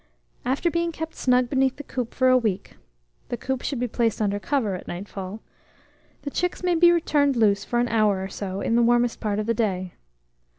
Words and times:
After 0.45 0.71
being 0.71 0.91
kept 0.91 1.13
snug 1.13 1.47
beneath 1.47 1.75
the 1.75 1.83
coop 1.83 2.15
for 2.15 2.27
a 2.27 2.35
week 2.35 2.75
(the 3.29 3.37
coop 3.37 3.61
should 3.61 3.79
be 3.79 3.87
placed 3.87 4.19
under 4.19 4.39
cover 4.39 4.73
at 4.73 4.87
nightfall), 4.87 5.41
the 6.23 6.31
chicks 6.31 6.63
may 6.63 6.73
be 6.73 6.99
turned 7.01 7.35
loose 7.35 7.63
for 7.63 7.77
an 7.79 7.87
hour 7.87 8.23
or 8.23 8.27
so 8.27 8.61
in 8.61 8.75
the 8.75 8.81
warmest 8.81 9.19
part 9.19 9.37
of 9.37 9.45
the 9.45 9.53
day. 9.53 9.93